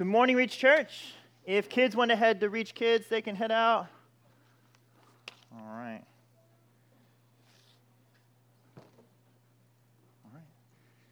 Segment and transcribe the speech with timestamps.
[0.00, 1.12] Good morning, Reach Church.
[1.44, 3.86] If kids want to head to Reach Kids, they can head out.
[5.52, 6.00] All right.
[10.24, 10.42] All right.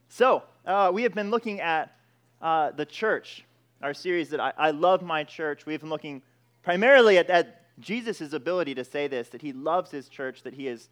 [0.08, 1.94] So, uh, we have been looking at
[2.40, 3.44] uh, the church,
[3.82, 5.66] our series that I, I, love my church.
[5.66, 6.22] We've been looking
[6.62, 10.66] primarily at, at Jesus' ability to say this, that he loves his church, that he
[10.66, 10.88] is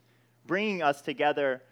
[0.46, 1.62] bringing us together,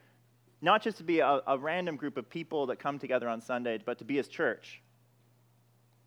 [0.62, 3.82] not just to be a, a random group of people that come together on Sundays,
[3.84, 4.80] but to be his church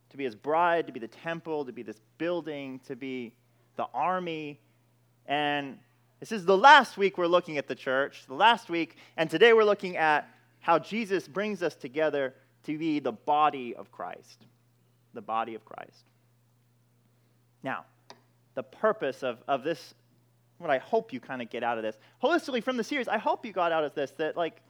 [0.09, 3.33] to be his bride, to be the temple, to be this building, to be
[3.75, 4.59] the army.
[5.25, 5.77] And
[6.19, 9.53] this is the last week we're looking at the church, the last week, and today
[9.53, 10.29] we're looking at
[10.59, 14.45] how Jesus brings us together to be the body of Christ.
[15.13, 16.05] The body of Christ.
[17.63, 17.85] Now,
[18.55, 19.93] the purpose of, of this,
[20.57, 23.17] what I hope you kind of get out of this, holistically from the series, I
[23.17, 24.61] hope you got out of this that, like,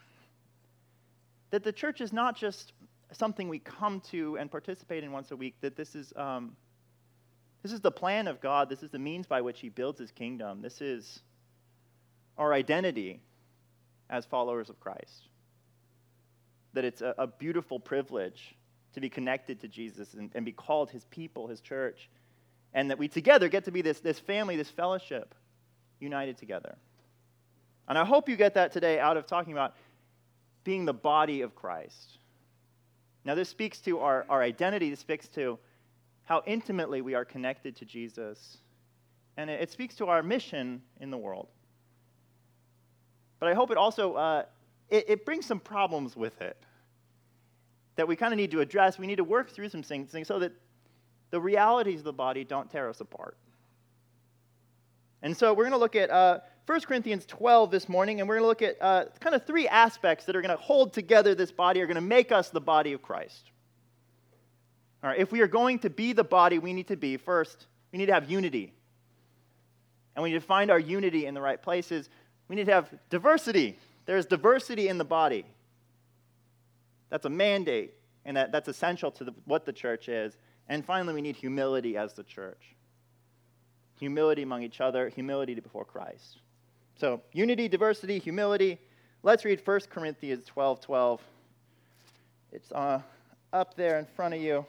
[1.51, 2.73] that the church is not just
[3.11, 6.55] something we come to and participate in once a week, that this is, um,
[7.63, 8.69] this is the plan of God.
[8.69, 10.61] This is the means by which He builds His kingdom.
[10.61, 11.21] This is
[12.37, 13.21] our identity
[14.09, 15.29] as followers of Christ.
[16.73, 18.55] That it's a, a beautiful privilege
[18.93, 22.09] to be connected to Jesus and, and be called His people, His church,
[22.73, 25.33] and that we together get to be this, this family, this fellowship,
[25.99, 26.75] united together.
[27.87, 29.75] And I hope you get that today out of talking about
[30.63, 32.17] being the body of Christ.
[33.27, 35.59] Now, this speaks to our, our identity, this speaks to
[36.23, 38.59] how intimately we are connected to Jesus,
[39.35, 41.49] and it, it speaks to our mission in the world.
[43.39, 44.43] But I hope it also uh,
[44.89, 46.55] it, it brings some problems with it
[47.97, 48.97] that we kind of need to address.
[48.97, 50.53] We need to work through some things so that
[51.29, 53.35] the realities of the body don't tear us apart.
[55.21, 58.39] And so we're going to look at uh, 1 Corinthians 12 this morning, and we're
[58.39, 61.33] going to look at uh, kind of three aspects that are going to hold together
[61.33, 63.51] this body, are going to make us the body of Christ.
[65.01, 67.67] All right, if we are going to be the body we need to be, first,
[67.93, 68.73] we need to have unity.
[70.15, 72.09] And we need to find our unity in the right places.
[72.49, 73.79] We need to have diversity.
[74.05, 75.45] There's diversity in the body.
[77.09, 77.93] That's a mandate,
[78.25, 80.37] and that, that's essential to the, what the church is.
[80.67, 82.75] And finally, we need humility as the church
[83.99, 86.37] humility among each other, humility before Christ.
[86.99, 88.79] So, unity, diversity, humility.
[89.21, 91.21] Let's read 1 Corinthians 12 12.
[92.51, 93.01] It's uh,
[93.53, 94.65] up there in front of you,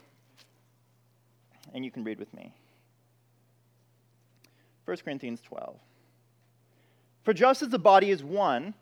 [1.72, 2.52] and you can read with me.
[4.84, 5.78] 1 Corinthians 12.
[7.22, 8.74] For just as the body is one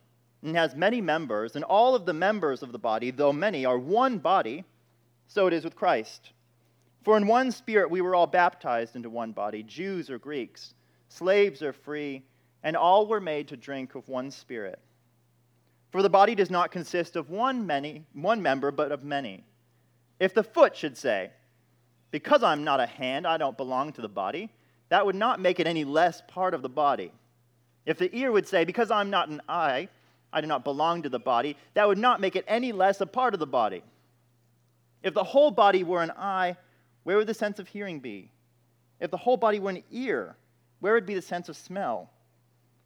[0.43, 3.79] and has many members, and all of the members of the body, though many, are
[3.79, 4.65] one body,
[5.29, 6.33] so it is with Christ.
[7.05, 10.75] For in one spirit we were all baptized into one body, Jews or Greeks,
[11.09, 12.25] slaves or free
[12.67, 14.81] and all were made to drink of one spirit.
[15.93, 19.45] For the body does not consist of one, many, one member, but of many.
[20.19, 21.31] If the foot should say,
[22.11, 24.51] Because I'm not a hand, I don't belong to the body,
[24.89, 27.13] that would not make it any less part of the body.
[27.85, 29.89] If the ear would say, Because I'm not an eye,
[30.33, 33.07] I do not belong to the body, that would not make it any less a
[33.07, 33.85] part of the body.
[35.05, 36.57] If the whole body were an eye,
[37.05, 38.33] where would the sense of hearing be?
[38.99, 40.35] If the whole body were an ear,
[40.81, 42.11] where would be the sense of smell?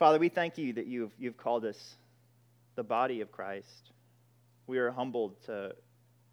[0.00, 1.96] Father, we thank you that you've, you've called us
[2.74, 3.90] the body of Christ.
[4.66, 5.74] We are humbled to,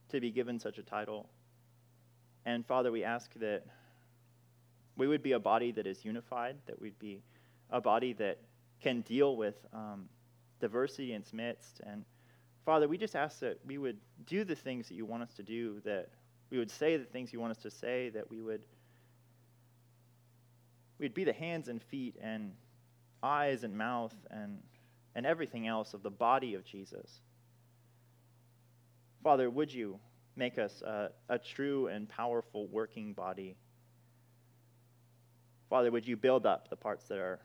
[0.08, 1.28] to be given such a title.
[2.46, 3.64] And Father, we ask that
[4.96, 7.22] we would be a body that is unified, that we'd be
[7.70, 8.38] a body that
[8.80, 10.08] can deal with um,
[10.62, 11.82] diversity in its midst.
[11.86, 12.06] And
[12.66, 13.98] Father, we just ask that we would
[14.28, 16.08] do the things that you want us to do, that
[16.52, 18.62] we would say the things you want us to say, that we would
[21.00, 22.54] we'd be the hands and feet and
[23.28, 24.60] eyes and mouth and,
[25.16, 27.22] and everything else of the body of Jesus.
[29.24, 30.00] Father, would you,
[30.38, 33.56] make us a, a true and powerful working body.
[35.70, 37.40] Father, would you build up the parts that are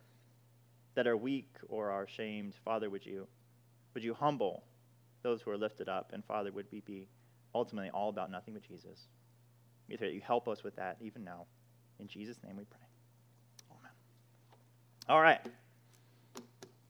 [0.94, 2.54] that are weak or are shamed?
[2.64, 3.26] Father, would you
[3.94, 4.62] would you humble
[5.22, 6.10] those who are lifted up?
[6.12, 7.08] And Father, would we be
[7.54, 9.08] ultimately all about nothing but Jesus?
[9.88, 11.46] We pray that you help us with that even now.
[11.98, 12.86] In Jesus' name we pray.
[13.70, 13.92] Amen.
[15.08, 15.40] All right.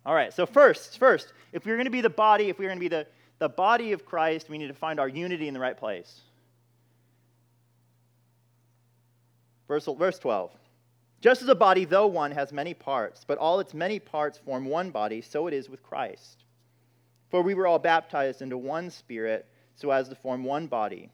[0.04, 0.32] All right.
[0.32, 2.88] So first, first, if we're going to be the body, if we're going to be
[2.88, 3.06] the,
[3.38, 6.20] the body of Christ, we need to find our unity in the right place.
[9.69, 10.50] Verse, verse 12.
[11.20, 14.64] Just as a body, though one, has many parts, but all its many parts form
[14.64, 16.44] one body, so it is with Christ.
[17.31, 19.46] For we were all baptized into one spirit,
[19.76, 21.10] so as to form one body.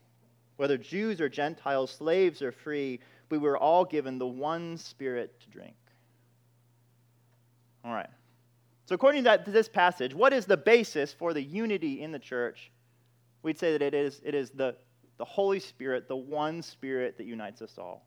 [0.56, 3.00] Whether Jews or Gentiles, slaves or free,
[3.30, 5.76] we were all given the one spirit to drink.
[7.84, 8.10] All right.
[8.88, 12.10] So, according to, that, to this passage, what is the basis for the unity in
[12.10, 12.70] the church?
[13.42, 14.76] We'd say that it is, it is the,
[15.18, 18.06] the Holy Spirit, the one Spirit that unites us all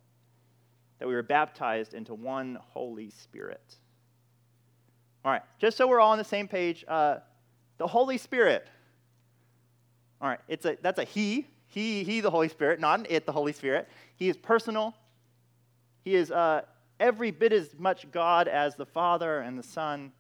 [0.98, 3.76] that we were baptized into one Holy Spirit.
[5.24, 7.18] All right, just so we're all on the same page, uh,
[7.78, 8.68] the Holy Spirit.
[10.20, 13.28] All right, it's a, that's a He, He, He, the Holy Spirit, not an it,
[13.28, 13.88] the Holy Spirit.
[14.16, 14.96] He is personal.
[16.04, 16.64] He is uh,
[17.00, 20.12] every bit as much God as the Father and the Son.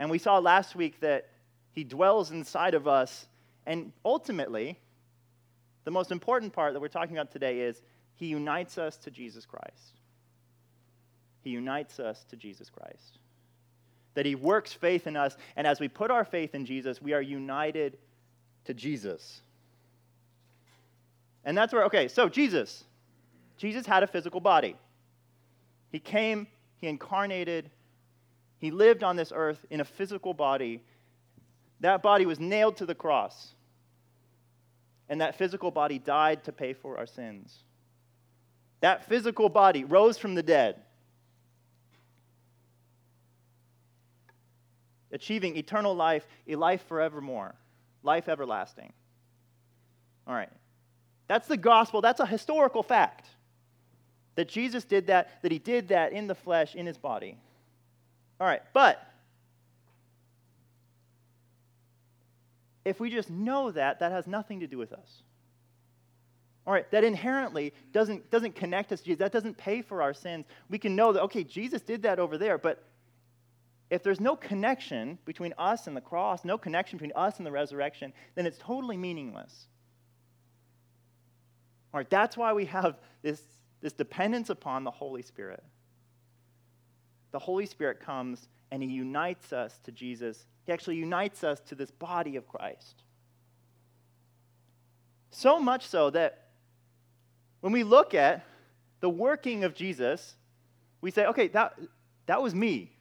[0.00, 1.28] And we saw last week that
[1.70, 3.28] He dwells inside of us.
[3.66, 4.76] And ultimately,
[5.84, 7.80] the most important part that we're talking about today is
[8.20, 9.98] he unites us to Jesus Christ.
[11.42, 13.18] He unites us to Jesus Christ.
[14.12, 17.14] That He works faith in us, and as we put our faith in Jesus, we
[17.14, 17.96] are united
[18.66, 19.40] to Jesus.
[21.46, 22.84] And that's where, okay, so Jesus.
[23.56, 24.76] Jesus had a physical body.
[25.90, 26.46] He came,
[26.76, 27.70] He incarnated,
[28.60, 30.82] He lived on this earth in a physical body.
[31.80, 33.54] That body was nailed to the cross.
[35.08, 37.64] And that physical body died to pay for our sins
[38.80, 40.76] that physical body rose from the dead,
[45.12, 47.54] achieving eternal life, a life forevermore,
[48.02, 48.92] life everlasting.
[50.26, 50.50] All right.
[51.28, 52.00] That's the gospel.
[52.00, 53.28] That's a historical fact.
[54.36, 57.36] That Jesus did that, that he did that in the flesh, in his body.
[58.40, 59.06] All right, but
[62.84, 65.22] if we just know that, that has nothing to do with us.
[66.66, 69.18] All right, that inherently doesn't, doesn't connect us to Jesus.
[69.18, 70.46] That doesn't pay for our sins.
[70.68, 72.82] We can know that, okay, Jesus did that over there, but
[73.90, 77.50] if there's no connection between us and the cross, no connection between us and the
[77.50, 79.66] resurrection, then it's totally meaningless.
[81.92, 83.42] All right, that's why we have this,
[83.80, 85.62] this dependence upon the Holy Spirit.
[87.32, 90.46] The Holy Spirit comes and He unites us to Jesus.
[90.66, 93.02] He actually unites us to this body of Christ.
[95.30, 96.48] So much so that
[97.60, 98.44] when we look at
[99.00, 100.34] the working of Jesus,
[101.00, 101.78] we say, okay, that,
[102.26, 102.92] that was me.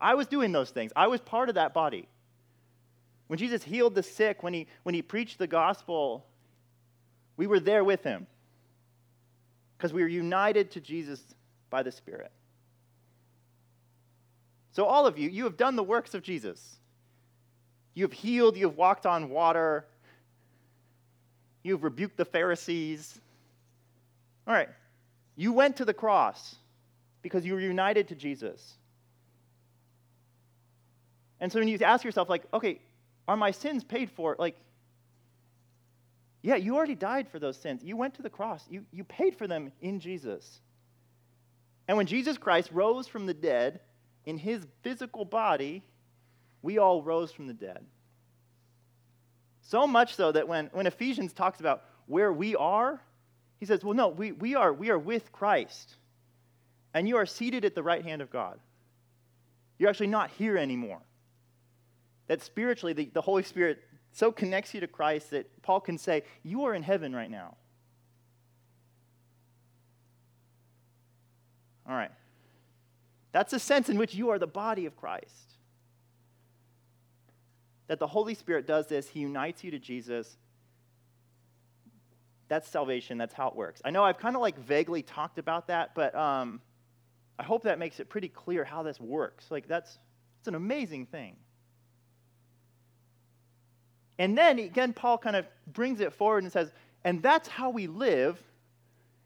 [0.00, 0.92] I was doing those things.
[0.96, 2.08] I was part of that body.
[3.26, 6.26] When Jesus healed the sick, when he, when he preached the gospel,
[7.36, 8.26] we were there with him
[9.76, 11.22] because we were united to Jesus
[11.70, 12.32] by the Spirit.
[14.72, 16.76] So, all of you, you have done the works of Jesus.
[17.94, 19.84] You have healed, you have walked on water,
[21.62, 23.20] you have rebuked the Pharisees,
[24.46, 24.68] all right,
[25.36, 26.56] you went to the cross
[27.22, 28.74] because you were united to Jesus.
[31.38, 32.80] And so when you ask yourself, like, okay,
[33.28, 34.36] are my sins paid for?
[34.38, 34.56] Like,
[36.42, 37.82] yeah, you already died for those sins.
[37.84, 40.60] You went to the cross, you, you paid for them in Jesus.
[41.86, 43.80] And when Jesus Christ rose from the dead
[44.30, 45.82] in his physical body,
[46.62, 47.84] we all rose from the dead.
[49.60, 53.00] So much so that when, when Ephesians talks about where we are,
[53.58, 55.96] he says, Well, no, we, we, are, we are with Christ,
[56.94, 58.58] and you are seated at the right hand of God.
[59.78, 61.00] You're actually not here anymore.
[62.28, 63.82] That spiritually, the, the Holy Spirit
[64.12, 67.56] so connects you to Christ that Paul can say, You are in heaven right now.
[71.88, 72.10] All right.
[73.32, 75.54] That's a sense in which you are the body of Christ.
[77.86, 80.36] That the Holy Spirit does this, He unites you to Jesus,
[82.50, 83.16] that's salvation.
[83.16, 83.80] That's how it works.
[83.84, 86.60] I know I've kind of like vaguely talked about that, but um,
[87.38, 89.52] I hope that makes it pretty clear how this works.
[89.52, 89.98] Like that's
[90.40, 91.36] it's an amazing thing.
[94.18, 96.72] And then again, Paul kind of brings it forward and says,
[97.04, 98.36] and that's how we live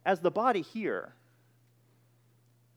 [0.05, 1.15] as the body here.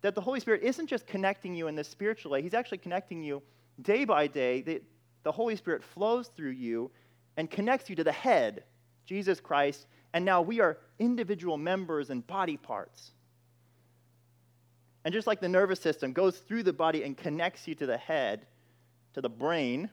[0.01, 3.24] That the Holy Spirit isn't just connecting you in this spiritual way, He's actually connecting
[3.24, 3.42] you
[3.82, 4.62] day by day.
[4.62, 4.82] The,
[5.24, 6.92] the Holy Spirit flows through you
[7.36, 8.63] and connects you to the head,
[9.06, 13.12] Jesus Christ, and now we are individual members and body parts.
[15.06, 17.98] And just like the nervous system goes through the body and connects you to the
[17.98, 18.46] head,
[19.13, 19.89] to the brain,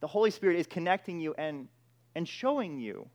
[0.00, 1.68] the Holy Spirit is connecting you and,
[2.14, 3.08] and showing you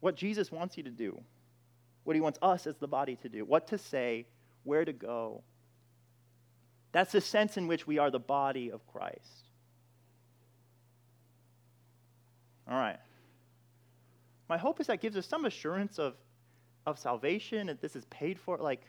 [0.00, 1.20] what Jesus wants you to do,
[2.04, 4.26] what he wants us as the body to do, what to say,
[4.66, 5.42] where to go.
[6.92, 9.46] That's the sense in which we are the body of Christ.
[12.68, 12.98] All right.
[14.48, 16.14] My hope is that gives us some assurance of,
[16.86, 18.58] of salvation, that this is paid for.
[18.58, 18.82] Like,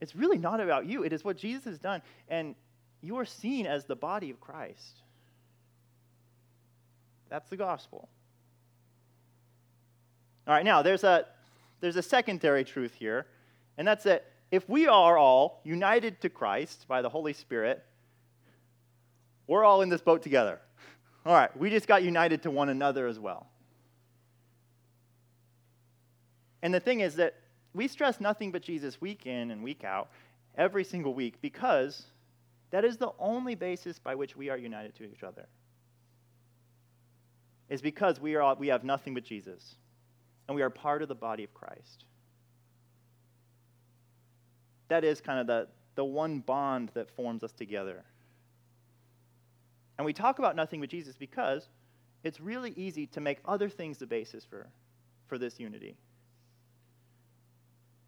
[0.00, 2.02] it's really not about you, it is what Jesus has done.
[2.28, 2.54] And
[3.00, 5.02] you are seen as the body of Christ.
[7.28, 8.08] That's the gospel.
[10.46, 11.26] All right, now there's a,
[11.80, 13.26] there's a secondary truth here,
[13.78, 17.84] and that's that if we are all united to Christ by the Holy Spirit,
[19.46, 20.60] we're all in this boat together.
[21.24, 23.48] All right, we just got united to one another as well.
[26.62, 27.34] And the thing is that
[27.74, 30.08] we stress nothing but Jesus week in and week out,
[30.56, 32.06] every single week, because
[32.70, 35.46] that is the only basis by which we are united to each other.
[37.68, 39.74] Is because we, are we have nothing but Jesus,
[40.48, 42.04] and we are part of the body of Christ.
[44.88, 48.04] That is kind of the, the one bond that forms us together.
[49.98, 51.68] And we talk about nothing but Jesus because
[52.22, 54.66] it's really easy to make other things the basis for,
[55.26, 55.96] for this unity.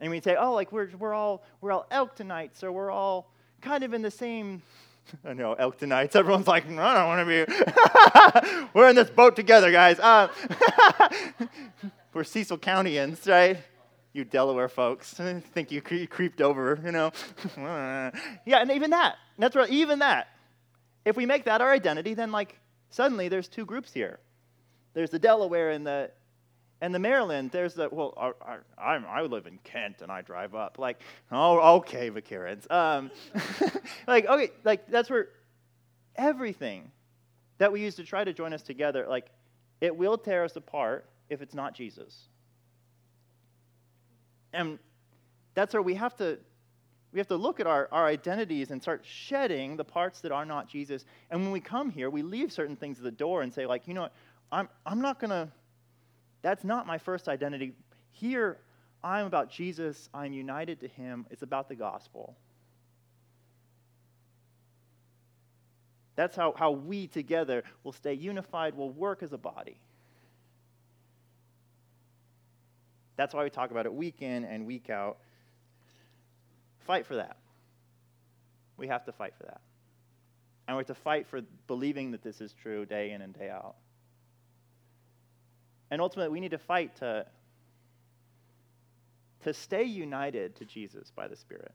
[0.01, 3.83] And we say, oh, like we're, we're all we're all Elktonites, so we're all kind
[3.83, 4.63] of in the same.
[5.25, 6.15] I know Elktonites.
[6.17, 7.47] Everyone's like, I don't want to
[8.57, 8.69] be.
[8.75, 9.99] we're in this boat together, guys.
[9.99, 10.29] Uh,
[12.15, 13.59] we're Cecil Countyans, right?
[14.13, 15.13] You Delaware folks
[15.53, 17.13] think you, cre- creeped over, you know?
[17.57, 19.17] yeah, and even that.
[19.39, 19.71] That's right.
[19.71, 20.29] Even that.
[21.05, 22.59] If we make that our identity, then like
[22.91, 24.19] suddenly there's two groups here.
[24.95, 26.11] There's the Delaware and the
[26.81, 30.55] and the Maryland, there's the, well, I, I, I, live in Kent and I drive
[30.55, 30.79] up.
[30.79, 31.01] Like,
[31.33, 32.71] oh, okay, vacarons.
[32.71, 33.11] Um,
[34.07, 35.29] like, okay, like, that's where
[36.15, 36.91] everything
[37.59, 39.27] that we use to try to join us together, like,
[39.81, 42.29] it will tear us apart if it's not Jesus.
[44.53, 44.79] And
[45.55, 46.39] that's where we have to
[47.11, 50.45] we have to look at our, our identities and start shedding the parts that are
[50.45, 51.07] not Jesus.
[51.31, 53.89] And when we come here, we leave certain things at the door and say, like,
[53.89, 54.13] you know what,
[54.53, 55.49] I'm, I'm not going to
[56.43, 57.73] that's not my first identity.
[58.13, 58.59] Here,
[59.03, 60.09] I'm about Jesus.
[60.15, 61.27] I'm united to him.
[61.31, 62.37] It's about the gospel.
[66.17, 69.81] That's how, how we together will stay unified, will work as a body.
[73.19, 75.19] That's why we talk about it week in and week out.
[76.87, 77.37] Fight for that.
[78.77, 79.61] We have to fight for that.
[80.69, 83.51] And we have to fight for believing that this is true day in and day
[83.51, 83.75] out.
[85.91, 87.27] And ultimately, we need to fight to,
[89.43, 91.73] to stay united to Jesus by the Spirit.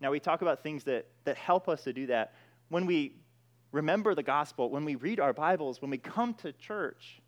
[0.00, 2.34] Now, we talk about things that, that help us to do that.
[2.68, 3.14] When we
[3.72, 7.20] remember the gospel, when we read our Bibles, when we come to church,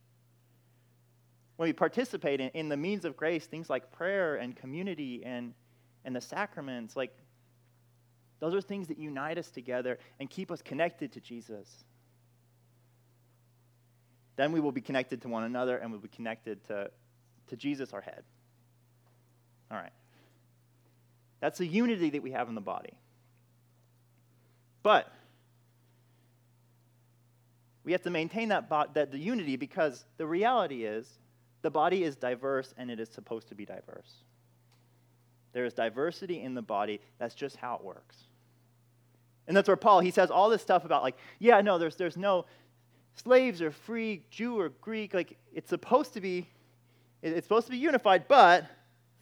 [1.59, 5.53] when we participate in, in the means of grace, things like prayer and community and,
[6.05, 7.13] and the sacraments, like
[8.39, 11.69] those are things that unite us together and keep us connected to Jesus.
[14.37, 16.93] Then we will be connected to one another and we'll be connected to,
[17.49, 18.23] to Jesus, our head.
[19.69, 19.93] All right.
[21.41, 22.93] That's the unity that we have in the body.
[24.85, 25.13] But
[27.83, 31.19] we have to maintain that, bo- that the unity because the reality is
[31.63, 34.13] the body is diverse and it is supposed to be diverse.
[35.53, 37.01] There is diversity in the body.
[37.19, 38.17] That's just how it works.
[39.47, 42.17] And that's where Paul, he says all this stuff about like, yeah, no, there's, there's
[42.17, 42.45] no
[43.15, 45.15] slaves or free, Jew or Greek.
[45.15, 46.47] Like it's supposed to be,
[47.23, 48.67] it's supposed to be unified, but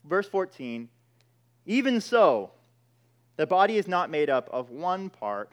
[0.04, 0.88] verse 14,
[1.64, 2.50] even so,
[3.36, 5.52] the body is not made up of one part,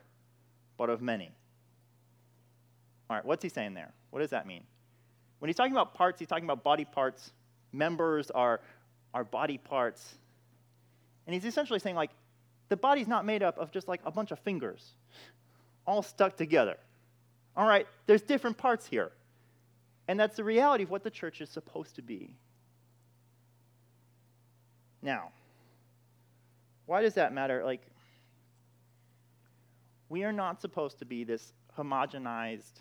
[0.77, 1.31] but of many.
[3.09, 3.93] All right, what's he saying there?
[4.09, 4.63] What does that mean?
[5.43, 7.33] When he's talking about parts, he's talking about body parts.
[7.73, 8.61] Members are,
[9.13, 10.15] are body parts.
[11.27, 12.11] And he's essentially saying, like,
[12.69, 14.91] the body's not made up of just like a bunch of fingers
[15.85, 16.77] all stuck together.
[17.57, 19.11] All right, there's different parts here.
[20.07, 22.33] And that's the reality of what the church is supposed to be.
[25.01, 25.33] Now,
[26.85, 27.65] why does that matter?
[27.65, 27.81] Like,
[30.07, 32.79] we are not supposed to be this homogenized,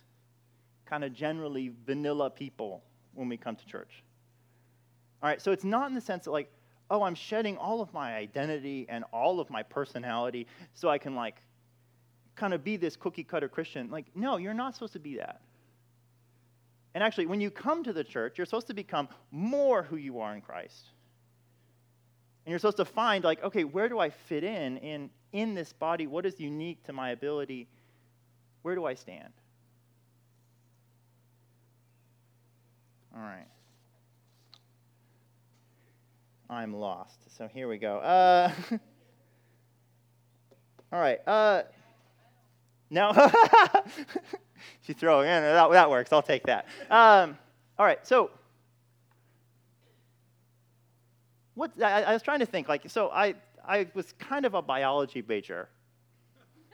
[0.93, 2.83] kind of generally vanilla people
[3.15, 4.05] when we come to church.
[5.23, 6.53] All right, so it's not in the sense that, like,
[6.91, 11.15] oh, I'm shedding all of my identity and all of my personality so I can,
[11.15, 11.37] like,
[12.37, 13.91] kind of be this cookie cutter Christian.
[13.91, 15.41] Like, no, you're not supposed to be that.
[16.95, 20.21] And actually, when you come to the church, you're supposed to become more who you
[20.21, 20.91] are in Christ.
[22.45, 25.73] And you're supposed to find, like, okay, where do I fit in in, in this
[25.73, 26.07] body?
[26.07, 27.67] What is unique to my ability?
[28.61, 29.33] Where do I stand?
[33.15, 33.47] All right.
[36.49, 37.19] I'm lost.
[37.37, 37.99] So here we go.
[37.99, 38.53] Uh,
[40.93, 41.19] all right.
[41.27, 41.63] Uh,
[42.91, 43.13] no.
[44.83, 45.43] She's throwing in.
[45.43, 46.13] That, that works.
[46.13, 46.67] I'll take that.
[46.91, 47.39] Um,
[47.79, 48.07] all right.
[48.07, 48.31] So,
[51.55, 52.69] what I, I was trying to think.
[52.69, 53.35] Like, so I
[53.67, 55.69] I was kind of a biology major.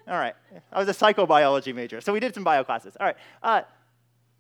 [0.08, 0.34] All right.
[0.72, 2.00] I was a psychobiology major.
[2.00, 2.96] So we did some bio classes.
[2.98, 3.16] All right.
[3.42, 3.62] Uh,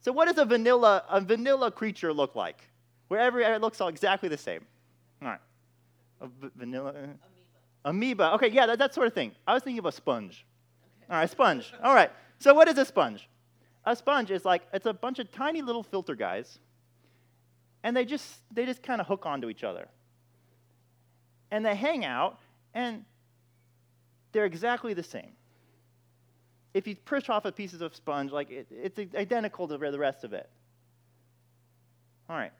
[0.00, 2.68] so what does a vanilla a vanilla creature look like?
[3.08, 4.64] Where every it looks all exactly the same.
[5.22, 5.40] All right.
[6.20, 6.90] A v- vanilla.
[6.90, 6.92] Uh?
[7.84, 8.24] Amoeba.
[8.24, 8.34] Amoeba.
[8.34, 8.48] Okay.
[8.48, 8.66] Yeah.
[8.66, 9.32] That, that sort of thing.
[9.46, 10.46] I was thinking of a sponge.
[11.02, 11.12] Okay.
[11.12, 11.30] All right.
[11.30, 11.72] Sponge.
[11.82, 12.10] All right.
[12.38, 13.28] So what is a sponge?
[13.84, 16.58] A sponge is like it's a bunch of tiny little filter guys,
[17.82, 19.88] and they just they just kind of hook onto each other.
[21.50, 22.38] And they hang out,
[22.74, 23.04] and
[24.32, 25.32] they're exactly the same.
[26.74, 30.24] If you push off a piece of sponge, like it, it's identical to the rest
[30.24, 30.48] of it.
[32.28, 32.52] All right.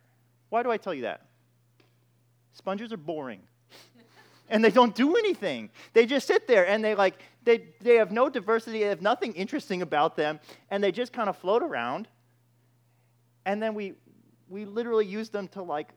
[0.49, 1.27] Why do I tell you that?
[2.53, 3.43] Sponges are boring
[4.49, 5.71] and they don't do anything.
[5.93, 9.35] They just sit there and they like they they have no diversity, they have nothing
[9.35, 12.09] interesting about them, and they just kind of float around.
[13.45, 13.95] And then we
[14.49, 15.91] we literally use them to like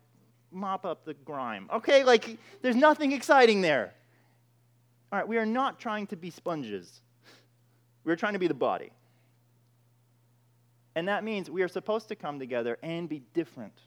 [0.51, 1.69] mop up the grime.
[1.73, 3.93] Okay, like there's nothing exciting there.
[5.11, 7.01] All right, we are not trying to be sponges.
[8.03, 8.91] We're trying to be the body.
[10.95, 13.79] And that means we are supposed to come together and be different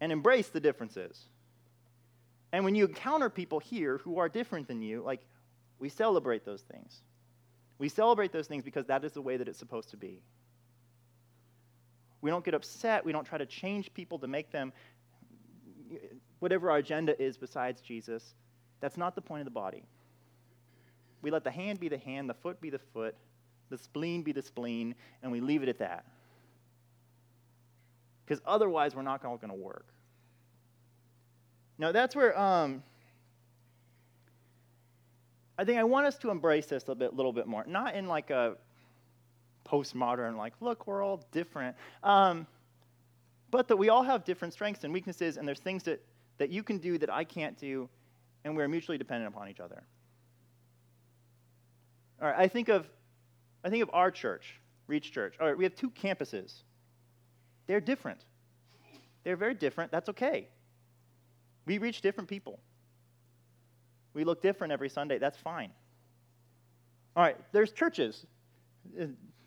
[0.00, 1.26] and embrace the differences.
[2.52, 5.20] And when you encounter people here who are different than you, like,
[5.78, 7.02] we celebrate those things.
[7.78, 10.20] We celebrate those things because that is the way that it's supposed to be.
[12.22, 13.04] We don't get upset.
[13.04, 14.72] We don't try to change people to make them
[16.40, 18.34] whatever our agenda is besides Jesus.
[18.80, 19.84] That's not the point of the body.
[21.22, 23.14] We let the hand be the hand, the foot be the foot,
[23.68, 26.04] the spleen be the spleen, and we leave it at that.
[28.24, 29.86] Because otherwise, we're not all going to work.
[31.78, 32.82] Now, that's where um,
[35.58, 37.64] I think I want us to embrace this a bit, little bit more.
[37.66, 38.56] Not in like a
[39.66, 41.76] postmodern, like, look, we're all different.
[42.02, 42.46] Um,
[43.50, 46.02] but that we all have different strengths and weaknesses, and there's things that,
[46.38, 47.88] that you can do that I can't do,
[48.44, 49.82] and we're mutually dependent upon each other.
[52.20, 52.86] All right, I think of,
[53.64, 55.34] I think of our church, Reach Church.
[55.40, 56.62] All right, we have two campuses.
[57.66, 58.24] They're different.
[59.24, 59.90] They're very different.
[59.90, 60.48] That's okay.
[61.66, 62.58] We reach different people.
[64.12, 65.18] We look different every Sunday.
[65.18, 65.70] That's fine.
[67.16, 68.26] All right, there's churches.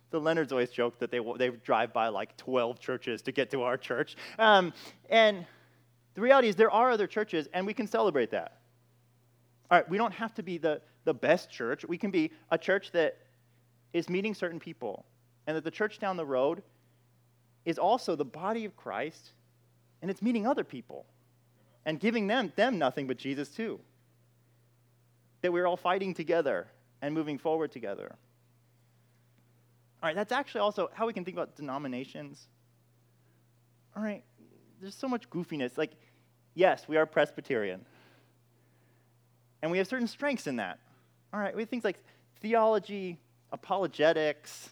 [0.10, 3.64] The Leonards always joke that they, they drive by like 12 churches to get to
[3.64, 4.16] our church.
[4.38, 4.72] Um,
[5.10, 5.44] and
[6.14, 8.60] the reality is, there are other churches, and we can celebrate that.
[9.72, 11.86] All right, we don't have to be the, the best church.
[11.86, 13.18] We can be a church that
[13.94, 15.06] is meeting certain people,
[15.46, 16.64] and that the church down the road
[17.66, 19.32] is also the body of Christ,
[20.02, 21.06] and it's meeting other people
[21.86, 23.80] and giving them, them nothing but Jesus too.
[25.42, 26.68] That we're all fighting together
[27.02, 28.16] and moving forward together.
[30.02, 32.48] All right, that's actually also how we can think about denominations.
[33.96, 34.24] All right,
[34.82, 35.78] there's so much goofiness.
[35.78, 35.92] Like,
[36.56, 37.86] yes, we are Presbyterian.
[39.62, 40.80] And we have certain strengths in that.
[41.34, 41.98] All right, we have things like
[42.42, 43.18] theology,
[43.52, 44.70] apologetics,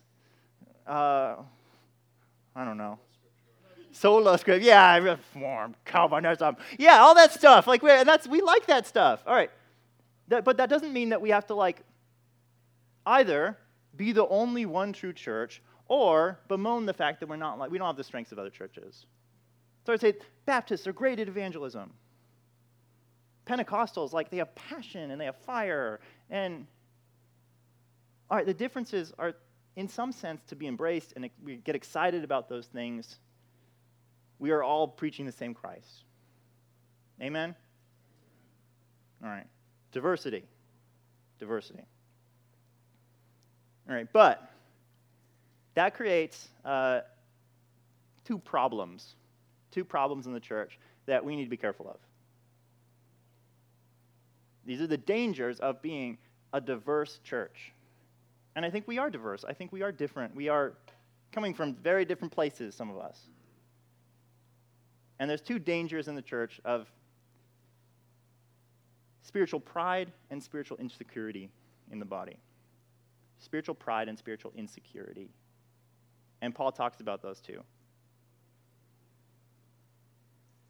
[0.86, 1.38] uh,
[2.56, 3.00] I don't know,
[3.92, 4.64] Sola script.
[4.64, 6.56] Yeah, reform, Calvinism.
[6.78, 7.66] Yeah, all that stuff.
[7.66, 9.24] Like, we that's we like that stuff.
[9.26, 9.50] All right,
[10.28, 11.82] that, but that doesn't mean that we have to like
[13.08, 13.58] either
[13.96, 17.80] be the only one true church or bemoan the fact that we're not like we
[17.80, 19.08] don't have the strengths of other churches.
[19.86, 20.14] So I'd say
[20.46, 21.92] Baptists are great at evangelism.
[23.46, 26.00] Pentecostals, like they have passion and they have fire.
[26.30, 26.66] And
[28.30, 29.34] all right, the differences are
[29.76, 33.20] in some sense to be embraced, and we get excited about those things
[34.42, 36.04] we are all preaching the same Christ.
[37.22, 37.54] Amen?
[39.24, 39.46] All right.
[39.92, 40.44] Diversity.
[41.38, 41.84] Diversity.
[43.88, 44.52] All right, but
[45.76, 47.02] that creates uh,
[48.26, 49.16] two problems.
[49.70, 51.98] Two problems in the church that we need to be careful of.
[54.66, 56.18] These are the dangers of being
[56.54, 57.74] a diverse church.
[58.56, 59.46] And I think we are diverse.
[59.48, 60.36] I think we are different.
[60.36, 60.74] We are
[61.32, 63.20] coming from very different places, some of us.
[65.20, 66.88] And there's two dangers in the church of
[69.22, 71.50] spiritual pride and spiritual insecurity
[71.92, 72.38] in the body.
[73.40, 75.30] Spiritual pride and spiritual insecurity.
[76.42, 77.62] And Paul talks about those two.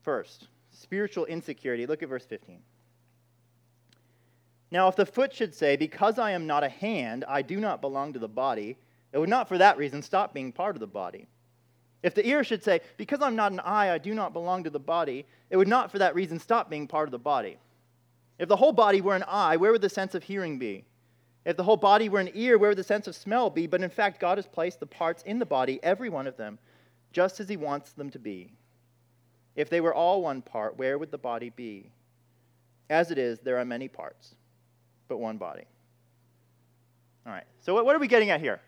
[0.02, 1.86] First, spiritual insecurity.
[1.86, 2.60] Look at verse 15.
[4.72, 7.82] Now, if the foot should say, Because I am not a hand, I do not
[7.82, 8.78] belong to the body,
[9.12, 11.28] it would not for that reason stop being part of the body.
[12.02, 14.70] If the ear should say, Because I'm not an eye, I do not belong to
[14.70, 17.58] the body, it would not for that reason stop being part of the body.
[18.40, 20.86] If the whole body were an eye, where would the sense of hearing be?
[21.46, 23.68] If the whole body were an ear, where would the sense of smell be?
[23.68, 26.58] But in fact, God has placed the parts in the body, every one of them,
[27.12, 28.54] just as He wants them to be.
[29.56, 31.92] If they were all one part, where would the body be?
[32.90, 34.36] As it is, there are many parts,
[35.12, 35.66] but one body.
[37.26, 38.62] All right, so what are we getting at here?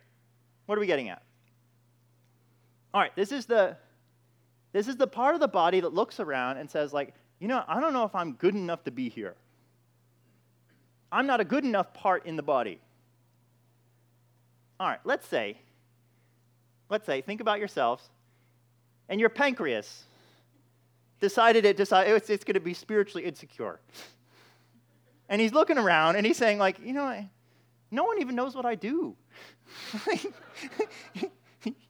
[0.65, 1.21] What are we getting at?
[2.93, 3.77] All right, this is the
[4.73, 7.63] this is the part of the body that looks around and says like, you know,
[7.65, 9.35] I don't know if I'm good enough to be here.
[11.13, 12.81] I'm not a good enough part in the body.
[14.81, 15.57] All right, let's say
[16.89, 18.09] let's say think about yourselves
[19.07, 20.03] and your pancreas
[21.21, 23.79] decided it decided it's, it's going to be spiritually insecure.
[25.33, 27.27] And he's looking around and he's saying like, you know,
[27.89, 29.15] no one even knows what I do.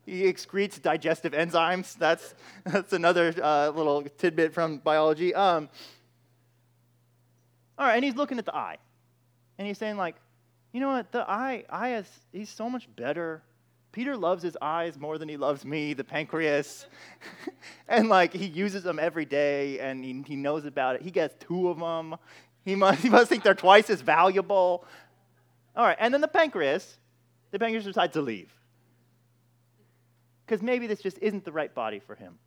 [0.06, 1.97] he excretes digestive enzymes.
[1.97, 5.36] That's, that's another uh, little tidbit from biology.
[5.36, 5.67] Um,
[7.77, 8.77] all right, and he's looking at the eye.
[9.58, 10.15] And he's saying, like,
[10.71, 11.12] you know what?
[11.12, 13.43] The eye, eye is, he's so much better.
[13.91, 16.86] Peter loves his eyes more than he loves me, the pancreas.
[17.89, 21.01] and, like, he uses them every day and he, he knows about it.
[21.01, 22.15] He gets two of them.
[22.65, 24.86] He must, he must think they're twice as valuable.
[25.76, 26.97] All right, and then the pancreas,
[27.52, 28.54] the pancreas decides to leave
[30.45, 32.38] because maybe this just isn't the right body for him.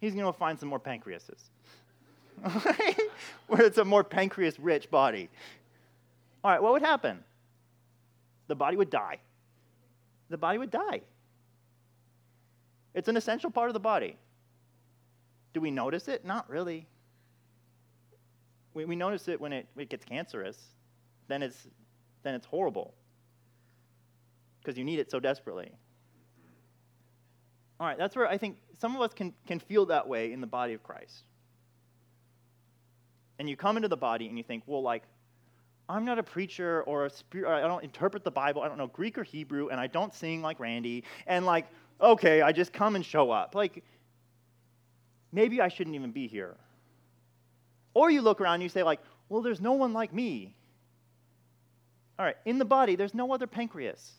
[0.00, 1.50] He's going to find some more pancreases,
[3.46, 5.28] where it's a more pancreas rich body.
[6.42, 7.22] All right, what would happen?
[8.48, 9.18] The body would die.
[10.30, 11.02] The body would die.
[12.94, 14.16] It's an essential part of the body.
[15.52, 16.24] Do we notice it?
[16.24, 16.86] Not really.
[18.74, 20.58] We, we notice it when it, it gets cancerous.
[21.28, 21.68] Then it's,
[22.22, 22.94] then it's horrible
[24.60, 25.70] because you need it so desperately.
[27.78, 30.40] All right, that's where I think some of us can, can feel that way in
[30.40, 31.24] the body of Christ.
[33.38, 35.04] And you come into the body and you think, well, like,
[35.88, 38.86] I'm not a preacher or a spirit, I don't interpret the Bible, I don't know
[38.86, 41.66] Greek or Hebrew, and I don't sing like Randy, and like,
[42.00, 43.54] okay, I just come and show up.
[43.54, 43.82] Like,
[45.32, 46.56] maybe I shouldn't even be here.
[47.94, 50.54] Or you look around and you say, like, well, there's no one like me.
[52.18, 54.12] All right, in the body, there's no other pancreas.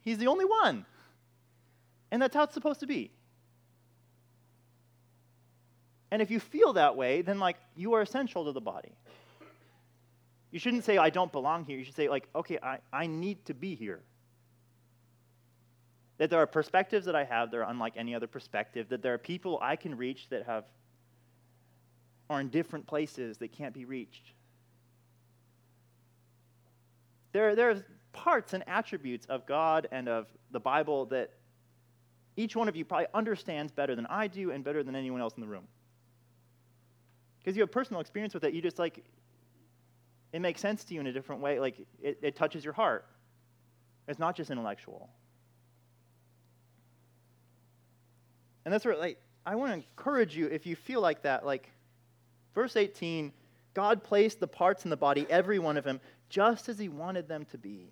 [0.00, 0.84] He's the only one.
[2.10, 3.10] And that's how it's supposed to be.
[6.10, 8.92] And if you feel that way, then like you are essential to the body.
[10.52, 11.76] You shouldn't say, I don't belong here.
[11.76, 14.00] You should say, like, okay, I, I need to be here.
[16.18, 19.14] That there are perspectives that I have that are unlike any other perspective, that there
[19.14, 20.64] are people I can reach that have
[22.30, 24.32] are in different places that can't be reached.
[27.32, 31.30] There, there are parts and attributes of God and of the Bible that
[32.36, 35.34] each one of you probably understands better than I do and better than anyone else
[35.34, 35.66] in the room.
[37.38, 39.04] Because you have personal experience with it, you just like,
[40.32, 41.60] it makes sense to you in a different way.
[41.60, 43.06] Like, it, it touches your heart.
[44.08, 45.10] It's not just intellectual.
[48.64, 51.70] And that's where, like, I want to encourage you if you feel like that, like,
[52.54, 53.32] verse 18,
[53.74, 57.28] God placed the parts in the body, every one of them, just as He wanted
[57.28, 57.90] them to be.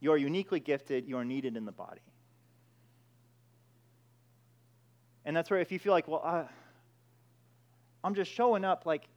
[0.00, 2.02] You are uniquely gifted, you are needed in the body.
[5.24, 6.44] And that's where if you feel like, well, uh,
[8.02, 9.08] I'm just showing up, like,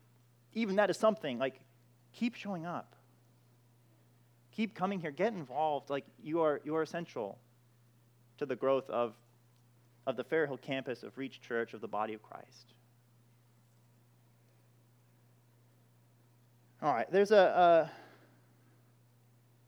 [0.53, 1.59] even that is something, like,
[2.13, 2.95] keep showing up.
[4.53, 5.89] Keep coming here, get involved.
[5.89, 7.37] Like, you are, you are essential
[8.37, 9.13] to the growth of,
[10.07, 12.73] of the Fairhill campus of Reach Church, of the body of Christ.
[16.81, 17.91] All right, there's a, a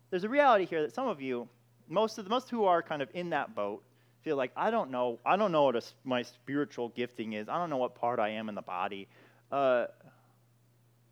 [0.10, 1.48] there's a reality here that some of you,
[1.90, 3.84] most of the most who are kind of in that boat,
[4.22, 5.20] feel like I don't know.
[5.26, 7.50] I don't know what a, my spiritual gifting is.
[7.50, 9.10] I don't know what part I am in the body.
[9.52, 9.88] Uh,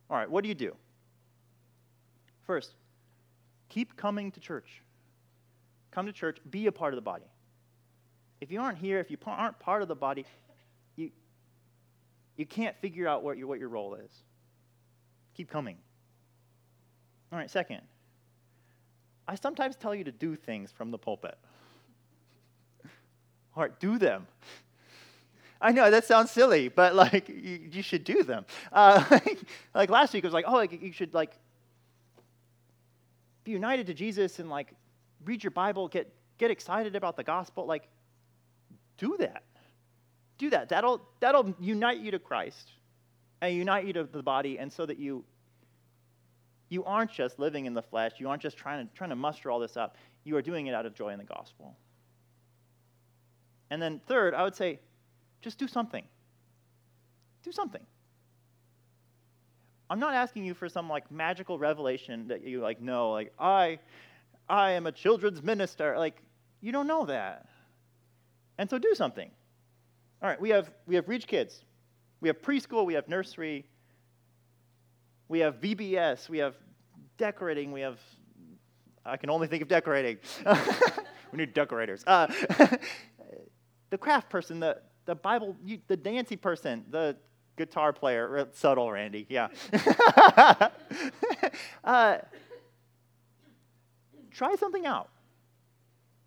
[0.10, 0.74] all right, what do you do?
[2.46, 2.76] First,
[3.68, 4.82] keep coming to church.
[5.92, 6.38] Come to church.
[6.50, 7.26] Be a part of the body.
[8.40, 10.26] If you aren't here, if you aren't part of the body,
[10.96, 11.12] you
[12.36, 14.12] you can't figure out what your what your role is.
[15.36, 15.78] Keep coming.
[17.32, 17.50] All right.
[17.50, 17.82] Second
[19.28, 21.38] I sometimes tell you to do things from the pulpit.
[23.56, 24.26] All right, do them.
[25.60, 28.46] I know that sounds silly, but like you, you should do them.
[28.72, 29.20] Uh,
[29.76, 31.32] like last week, it was like, oh, like, you should like
[33.44, 34.74] be united to Jesus and like
[35.26, 37.90] read your Bible, get get excited about the gospel, like
[38.98, 39.44] do that.
[40.38, 40.70] Do that.
[40.70, 42.72] That'll that'll unite you to Christ
[43.42, 45.24] and unite you to the body and so that you
[46.70, 49.50] you aren't just living in the flesh, you aren't just trying to trying to muster
[49.50, 49.96] all this up.
[50.24, 51.78] You are doing it out of joy in the gospel.
[53.70, 54.80] And then third, I would say
[55.42, 56.04] just do something.
[57.44, 57.82] Do something.
[59.90, 63.80] I'm not asking you for some like magical revelation that you like know, like I
[64.50, 65.98] I am a children's minister.
[65.98, 66.22] Like
[66.62, 67.48] you don't know that.
[68.58, 69.30] And so do something.
[70.22, 71.64] All right, we have we have reach kids.
[72.20, 73.68] We have preschool, we have nursery,
[75.28, 76.56] we have VBS, we have
[77.18, 78.00] decorating, we have
[79.08, 80.18] I can only think of decorating.
[81.32, 82.04] we need decorators.
[82.06, 82.28] Uh,
[83.90, 87.16] the craft person, the, the Bible, you, the dancey person, the
[87.56, 89.48] guitar player, subtle Randy, yeah.
[91.84, 92.18] uh,
[94.32, 95.10] try something out.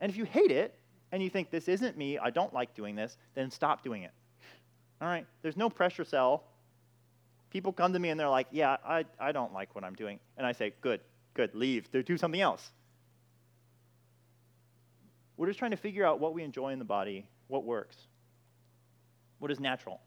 [0.00, 0.79] And if you hate it
[1.12, 4.12] and you think this isn't me, I don't like doing this, then stop doing it.
[5.00, 5.26] All right?
[5.42, 6.44] There's no pressure sell.
[7.50, 10.20] People come to me and they're like, yeah, I, I don't like what I'm doing.
[10.36, 11.00] And I say, good,
[11.34, 11.90] good, leave.
[11.90, 12.70] Do something else.
[15.36, 17.96] We're just trying to figure out what we enjoy in the body, what works,
[19.38, 20.00] what is natural.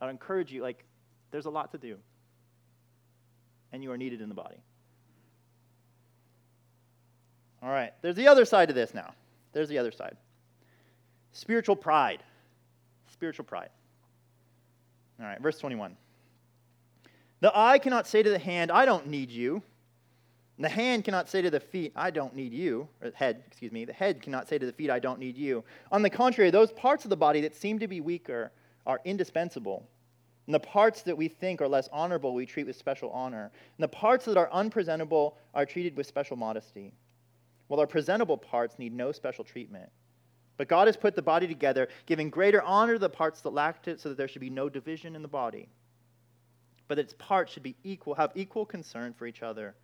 [0.00, 0.84] I'd encourage you, like,
[1.30, 1.96] there's a lot to do,
[3.72, 4.62] and you are needed in the body.
[7.64, 9.14] All right, there's the other side of this now.
[9.52, 10.16] There's the other side
[11.32, 12.22] spiritual pride.
[13.12, 13.70] Spiritual pride.
[15.20, 15.96] All right, verse 21.
[17.40, 19.62] The eye cannot say to the hand, I don't need you.
[20.56, 22.88] And the hand cannot say to the feet, I don't need you.
[23.02, 23.84] Or head, excuse me.
[23.84, 25.64] The head cannot say to the feet, I don't need you.
[25.90, 28.52] On the contrary, those parts of the body that seem to be weaker
[28.86, 29.86] are indispensable.
[30.46, 33.50] And the parts that we think are less honorable, we treat with special honor.
[33.76, 36.92] And the parts that are unpresentable are treated with special modesty.
[37.68, 39.90] While our presentable parts need no special treatment.
[40.56, 43.88] But God has put the body together, giving greater honor to the parts that lacked
[43.88, 45.68] it, so that there should be no division in the body.
[46.86, 49.74] But its parts should be equal, have equal concern for each other.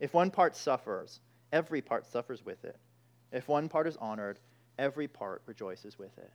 [0.00, 1.20] If one part suffers,
[1.52, 2.76] every part suffers with it.
[3.32, 4.38] If one part is honored,
[4.78, 6.30] every part rejoices with it.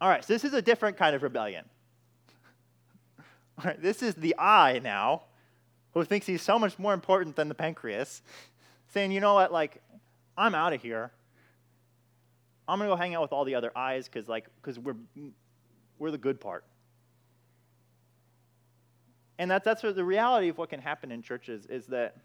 [0.00, 1.64] All right, so this is a different kind of rebellion.
[3.58, 5.22] All right, this is the eye now,
[5.92, 8.22] who thinks he's so much more important than the pancreas,
[8.92, 9.80] saying, you know what, like,
[10.36, 11.12] I'm out of here.
[12.66, 14.96] I'm gonna go hang out with all the other eyes because, like, because we're
[15.98, 16.64] we're the good part.
[19.38, 22.16] And that, that's the reality of what can happen in churches is that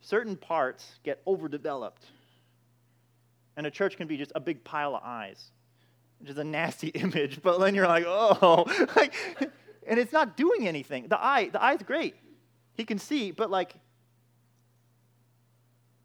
[0.00, 2.04] certain parts get overdeveloped.
[3.56, 5.50] And a church can be just a big pile of eyes,
[6.20, 8.64] which is a nasty image, but then you're like, oh,
[8.96, 9.14] like,
[9.86, 11.08] and it's not doing anything.
[11.08, 12.14] The eye, the eye's great.
[12.74, 13.74] He can see, but like,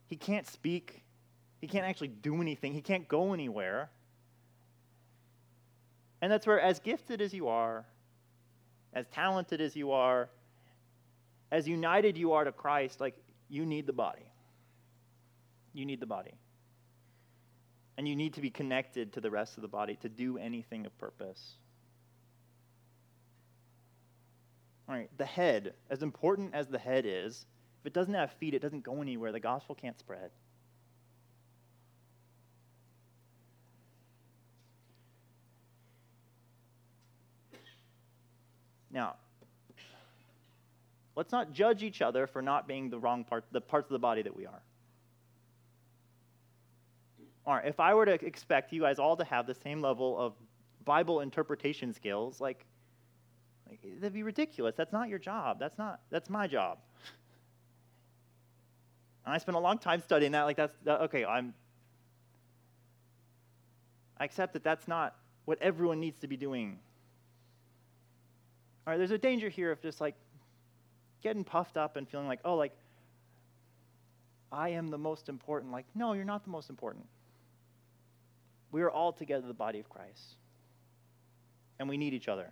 [0.08, 1.04] he can't speak.
[1.60, 2.74] He can't actually do anything.
[2.74, 3.89] He can't go anywhere.
[6.22, 7.86] And that's where, as gifted as you are,
[8.94, 10.30] as talented as you are,
[11.52, 13.15] as united you are to Christ, like
[13.50, 14.32] you need the body.
[15.74, 16.34] You need the body.
[17.98, 20.86] And you need to be connected to the rest of the body to do anything
[20.86, 21.56] of purpose.
[24.88, 27.46] All right, the head, as important as the head is,
[27.86, 29.32] if it doesn't have feet, it doesn't go anywhere.
[29.32, 30.32] The gospel can't spread.
[38.89, 39.17] Now,
[41.15, 44.00] let's not judge each other for not being the wrong part, the parts of the
[44.00, 44.63] body that we are.
[47.45, 50.17] All right, if I were to expect you guys all to have the same level
[50.19, 50.34] of
[50.86, 52.65] Bible interpretation skills, like,
[53.69, 54.74] like that'd be ridiculous.
[54.76, 55.60] That's not your job.
[55.60, 56.00] That's not.
[56.10, 56.80] That's my job.
[59.26, 60.44] And I spent a long time studying that.
[60.44, 61.26] Like that's that, okay.
[61.26, 61.54] I'm.
[64.18, 66.80] I accept that that's not what everyone needs to be doing.
[68.86, 70.16] All right, there's a danger here of just like
[71.22, 72.72] getting puffed up and feeling like, oh, like,
[74.52, 75.72] I am the most important.
[75.72, 77.06] Like, no, you're not the most important.
[78.72, 80.36] We are all together the body of Christ.
[81.80, 82.52] And we need each other.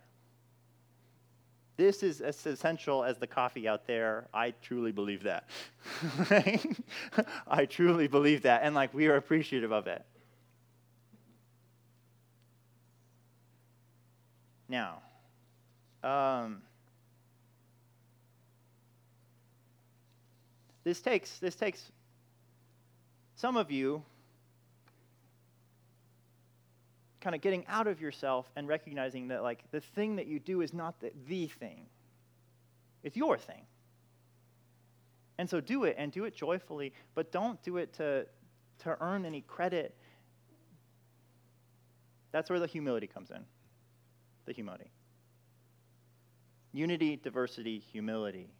[1.76, 4.28] This is as essential as the coffee out there.
[4.32, 5.48] I truly believe that.
[7.48, 8.62] I truly believe that.
[8.62, 10.04] And like, we are appreciative of it.
[14.68, 15.02] Now,
[16.02, 16.62] um,
[20.84, 21.92] this takes this takes
[23.36, 24.02] some of you
[27.24, 30.60] kind of getting out of yourself and recognizing that like the thing that you do
[30.60, 31.86] is not the, the thing
[33.02, 33.62] It's your thing.
[35.38, 38.26] And so do it and do it joyfully, but don't do it to,
[38.80, 39.96] to earn any credit.
[42.30, 43.44] That's where the humility comes in.
[44.44, 44.90] The humility.
[46.72, 48.50] Unity, diversity, humility.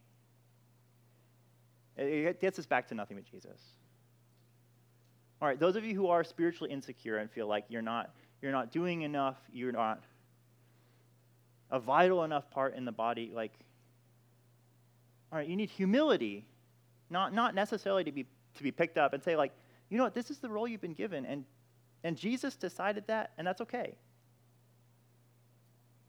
[1.96, 3.60] It gets us back to nothing but Jesus.
[5.42, 8.10] All right, those of you who are spiritually insecure and feel like you're not,
[8.44, 10.04] you're not doing enough, you're not
[11.70, 13.52] a vital enough part in the body, like,
[15.32, 16.44] all right, you need humility,
[17.08, 18.26] not, not necessarily to be,
[18.56, 19.50] to be picked up and say, like,
[19.88, 21.46] you know what, this is the role you've been given, and,
[22.04, 23.94] and Jesus decided that, and that's okay.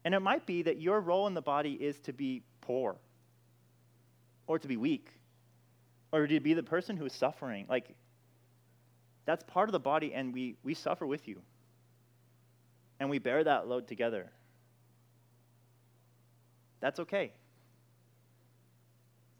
[0.04, 2.96] And it might be that your role in the body is to be poor,
[4.46, 5.08] or to be weak,
[6.12, 7.64] or to be the person who is suffering.
[7.66, 7.96] Like,
[9.24, 11.40] that's part of the body, and we, we suffer with you.
[12.98, 14.30] And we bear that load together.
[16.80, 17.32] That's okay.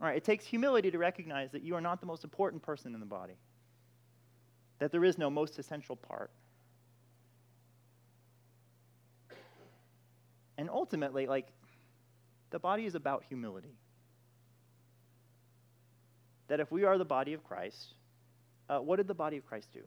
[0.00, 2.92] All right, it takes humility to recognize that you are not the most important person
[2.92, 3.38] in the body,
[4.78, 6.30] that there is no most essential part.
[10.58, 11.48] And ultimately, like,
[12.50, 13.76] the body is about humility.
[16.48, 17.94] That if we are the body of Christ,
[18.68, 19.80] uh, what did the body of Christ do?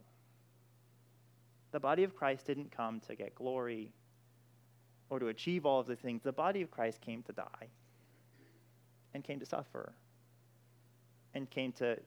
[1.72, 3.92] The body of Christ didn't come to get glory
[5.10, 6.22] or to achieve all of the things.
[6.24, 7.68] The body of Christ came to die
[9.14, 9.94] and came to suffer
[11.34, 11.98] and came to,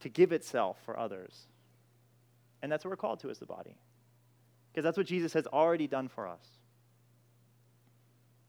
[0.00, 1.46] to give itself for others.
[2.62, 3.76] And that's what we're called to as the body.
[4.72, 6.46] Because that's what Jesus has already done for us.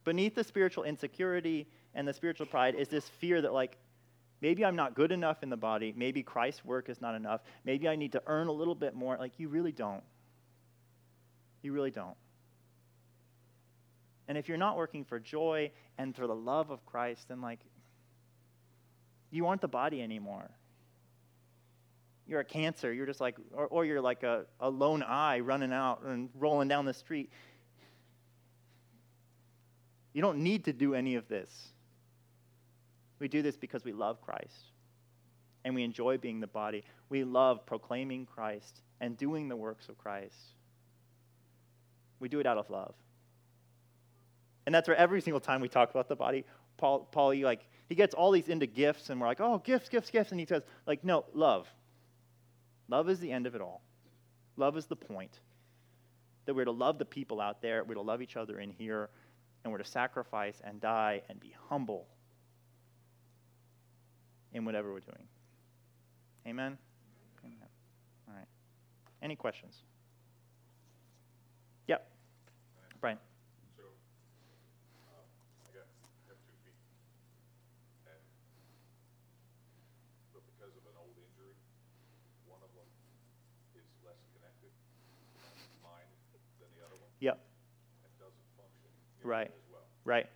[0.03, 3.77] Beneath the spiritual insecurity and the spiritual pride is this fear that, like,
[4.41, 5.93] Maybe I'm not good enough in the body.
[5.95, 7.41] Maybe Christ's work is not enough.
[7.63, 9.17] Maybe I need to earn a little bit more.
[9.17, 10.03] Like, you really don't.
[11.61, 12.15] You really don't.
[14.27, 17.59] And if you're not working for joy and for the love of Christ, then, like,
[19.31, 20.49] you aren't the body anymore.
[22.27, 22.91] You're a cancer.
[22.91, 26.67] You're just like, or, or you're like a, a lone eye running out and rolling
[26.67, 27.31] down the street.
[30.13, 31.73] You don't need to do any of this.
[33.19, 34.71] We do this because we love Christ
[35.65, 36.83] and we enjoy being the body.
[37.09, 40.35] We love proclaiming Christ and doing the works of Christ.
[42.19, 42.93] We do it out of love.
[44.65, 46.45] And that's where every single time we talk about the body,
[46.77, 49.89] Paul, Paul he like, he gets all these into gifts, and we're like, oh, gifts,
[49.89, 50.31] gifts, gifts.
[50.31, 51.67] And he says, like, no, love.
[52.87, 53.81] Love is the end of it all.
[54.57, 55.39] Love is the point.
[56.45, 59.09] That we're to love the people out there, we're to love each other in here,
[59.63, 62.07] and we're to sacrifice and die and be humble
[64.55, 65.27] in whatever we're doing.
[66.47, 66.77] Amen?
[67.43, 67.69] Amen.
[68.27, 68.47] All right.
[69.21, 69.83] Any questions?
[71.87, 72.07] Yep.
[73.01, 73.19] Brian.
[73.75, 73.83] So,
[75.11, 75.27] um,
[75.67, 76.79] I got, I have two feet.
[78.07, 78.23] And,
[80.31, 81.51] but because of an old injury,
[82.47, 82.87] one of them
[83.75, 86.07] is less connected in mind
[86.63, 87.11] than the other one.
[87.19, 87.43] Yep.
[88.07, 88.87] And doesn't function
[89.19, 89.51] Right.
[89.51, 89.85] nearly as well.
[90.07, 90.29] Right.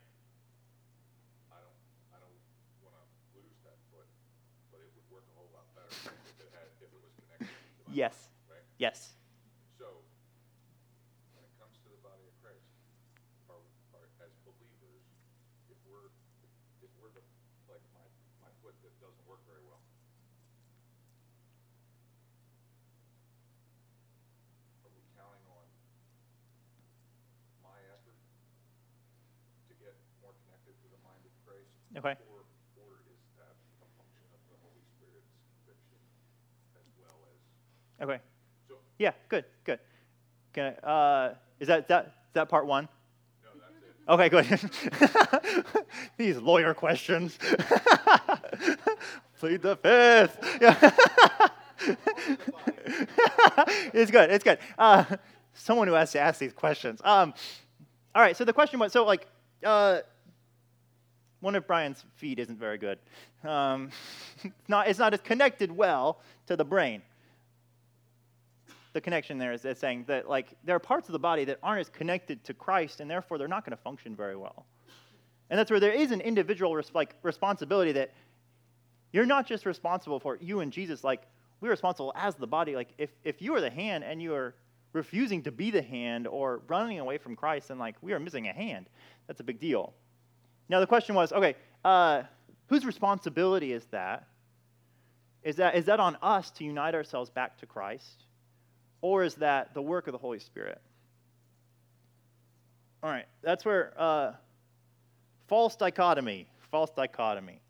[1.49, 1.79] I don't,
[2.13, 2.38] I don't
[2.86, 3.01] wanna
[3.34, 4.05] lose that foot,
[4.73, 7.49] but it would work a whole lot better if it had, if it was connected
[7.49, 7.79] to my.
[7.91, 8.30] Yes.
[8.45, 8.62] Right?
[8.78, 9.17] Yes.
[9.78, 10.06] So,
[11.34, 12.69] when it comes to the body of Christ,
[13.49, 13.58] are,
[13.97, 15.04] are, as believers,
[15.73, 16.13] if we're,
[16.86, 17.25] if we're the,
[17.65, 18.06] like my,
[18.45, 19.82] my foot that doesn't work very well.
[24.86, 25.65] Are we counting on
[27.65, 28.21] my effort
[29.65, 31.73] to get more connected to the mind of Christ?
[31.97, 32.13] Okay.
[32.30, 32.45] Or,
[32.78, 35.97] or is that a function of the Holy Spirit's conviction
[36.78, 37.41] as well as,
[38.02, 38.20] Okay.
[38.68, 39.80] so, Yeah, good, good.
[40.54, 42.88] Can I, uh, is that, that, is that part one?
[43.44, 44.10] no, that's it.
[44.10, 44.30] Okay,
[45.70, 45.86] good.
[46.18, 47.38] These lawyer questions.
[49.40, 50.58] Plead the fifth.
[50.62, 50.92] Yeah.
[53.94, 54.30] it's good.
[54.32, 54.60] It's good.
[54.78, 55.06] Uh,
[55.54, 57.00] someone who has to ask these questions.
[57.04, 57.34] Um,
[58.14, 58.36] all right.
[58.36, 59.28] So the question was: so like,
[59.64, 60.00] uh,
[61.39, 63.00] one of Brian's feet isn't very good.
[63.43, 63.91] Um,
[64.68, 67.02] not it's not as connected well to the brain.
[69.00, 71.58] The connection there is, is saying that like there are parts of the body that
[71.64, 74.66] aren't as connected to Christ, and therefore they're not going to function very well.
[75.50, 78.14] And that's where there is an individual res- like responsibility that
[79.14, 81.02] you're not just responsible for you and Jesus.
[81.02, 81.22] Like
[81.62, 82.76] we're responsible as the body.
[82.76, 84.54] Like if if you are the hand and you are
[84.91, 88.50] refusing to be the hand or running away from Christ, then like we are missing
[88.50, 88.89] a hand.
[89.28, 89.93] That's a big deal.
[90.68, 92.24] Now the question was, okay, uh,
[92.68, 94.28] whose responsibility is that?
[95.41, 98.26] Is that is that on us to unite ourselves back to Christ,
[99.02, 100.82] or is that the work of the Holy Spirit?
[103.02, 104.34] All right, that's where uh,
[105.47, 107.62] false dichotomy, false dichotomy.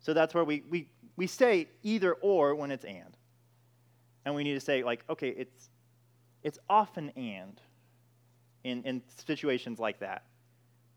[0.00, 3.16] So that's where we, we, we say either or when it's and.
[4.24, 5.70] And we need to say, like, okay, it's,
[6.42, 7.60] it's often and
[8.64, 10.24] in, in situations like that.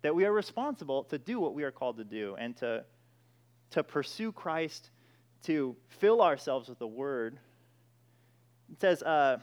[0.02, 2.84] That we are responsible to do what we are called to do and to,
[3.72, 4.90] to pursue Christ,
[5.44, 7.40] to fill ourselves with the Word.
[8.72, 9.38] It says, uh,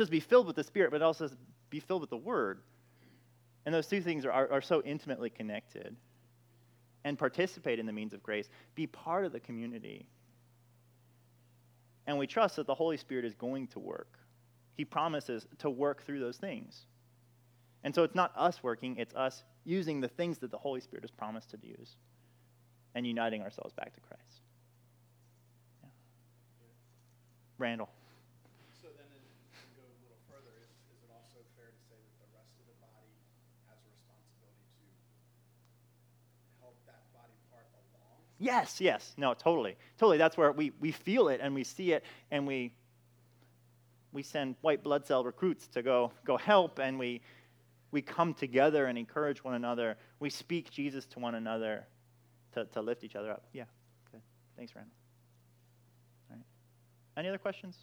[0.00, 1.36] just be filled with the Spirit, but it also says
[1.68, 2.60] be filled with the Word.
[3.66, 5.94] And those two things are, are, are so intimately connected.
[7.04, 10.06] And participate in the means of grace, be part of the community.
[12.06, 14.18] And we trust that the Holy Spirit is going to work.
[14.76, 16.86] He promises to work through those things.
[17.84, 21.04] And so it's not us working, it's us using the things that the Holy Spirit
[21.04, 21.96] has promised to use
[22.94, 24.40] and uniting ourselves back to Christ.
[25.82, 25.88] Yeah.
[27.58, 27.88] Randall.
[28.80, 32.16] So then, to go a little further, is, is it also fair to say that
[32.24, 33.12] the rest of the body
[33.68, 34.88] has a responsibility to
[36.64, 38.24] help that body part along?
[38.40, 39.12] Yes, yes.
[39.18, 39.76] No, totally.
[39.98, 40.16] Totally.
[40.16, 42.72] That's where we, we feel it and we see it and we
[44.12, 47.20] we send white blood cell recruits to go go help and we
[47.92, 49.98] we come together and encourage one another.
[50.20, 51.86] We speak Jesus to one another
[52.54, 53.44] to, to lift each other up.
[53.52, 53.64] Yeah,
[54.10, 54.22] good.
[54.56, 54.94] Thanks, Randall.
[56.30, 56.44] All right.
[57.18, 57.76] Any other questions?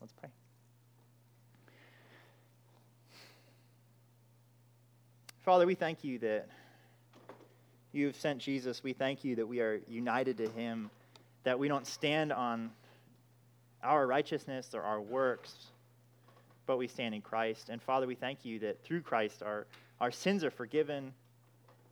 [0.00, 0.30] Let's pray.
[5.42, 6.48] Father, we thank you that
[7.92, 8.82] you've sent Jesus.
[8.82, 10.90] We thank you that we are united to him,
[11.44, 12.70] that we don't stand on
[13.82, 15.54] our righteousness or our works,
[16.66, 17.70] but we stand in Christ.
[17.70, 19.66] And Father, we thank you that through Christ our,
[19.98, 21.14] our sins are forgiven,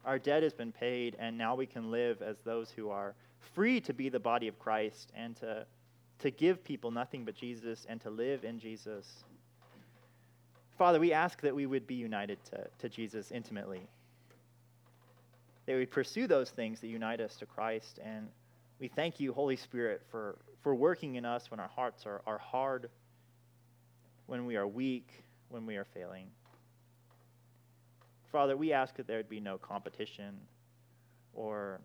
[0.04, 3.14] our debt has been paid, and now we can live as those who are
[3.54, 5.64] free to be the body of Christ and to,
[6.18, 9.24] to give people nothing but Jesus and to live in Jesus.
[10.78, 13.80] Father, we ask that we would be united to, to Jesus intimately.
[15.66, 17.98] That we pursue those things that unite us to Christ.
[18.02, 18.28] And
[18.78, 22.38] we thank you, Holy Spirit, for, for working in us when our hearts are, are
[22.38, 22.90] hard,
[24.26, 25.08] when we are weak,
[25.48, 26.28] when we are failing.
[28.30, 30.38] Father, we ask that there would be no competition
[31.34, 31.80] or,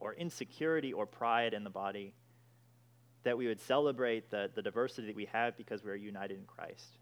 [0.00, 2.12] or insecurity or pride in the body,
[3.22, 6.44] that we would celebrate the, the diversity that we have because we are united in
[6.46, 6.98] Christ.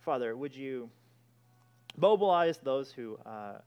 [0.00, 0.88] Father, would you
[1.96, 3.58] mobilize those who, uh,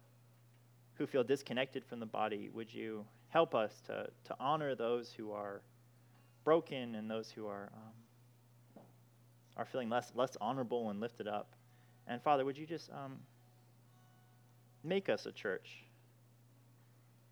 [0.96, 2.50] who feel disconnected from the body?
[2.54, 5.62] Would you help us to, to honor those who are
[6.44, 8.84] broken and those who are, um,
[9.58, 11.54] are feeling less, less honorable and lifted up?
[12.08, 13.20] And Father, would you just um,
[14.84, 15.84] make us a church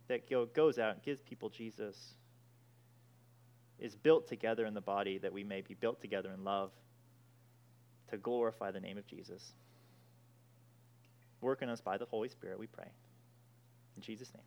[0.07, 2.13] that go, goes out and gives people Jesus,
[3.79, 6.69] is built together in the body that we may be built together in love
[8.11, 9.53] to glorify the name of Jesus.
[11.41, 12.87] Work in us by the Holy Spirit, we pray.
[13.95, 14.43] In Jesus' name.